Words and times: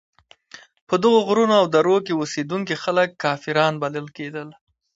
په 0.87 0.95
دغو 1.03 1.19
غرونو 1.27 1.53
او 1.61 1.65
درو 1.75 1.95
کې 2.05 2.13
اوسېدونکي 2.15 2.75
خلک 2.83 3.09
کافران 3.23 3.73
بلل 3.81 4.07
کېدل. 4.17 4.47